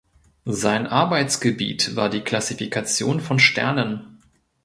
[0.45, 4.19] Sein Arbeitsgebiet war die Klassifikation von Sternen.